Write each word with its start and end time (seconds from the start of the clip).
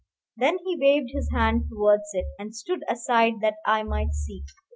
Then 0.35 0.57
he 0.65 0.79
waved 0.81 1.11
his 1.11 1.29
hand 1.29 1.65
towards 1.69 2.09
it, 2.13 2.25
and 2.39 2.55
stood 2.55 2.83
aside 2.89 3.35
that 3.43 3.57
I 3.67 3.83
might 3.83 4.13
see. 4.13 4.43